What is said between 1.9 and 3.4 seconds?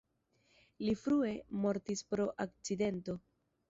pro akcidento.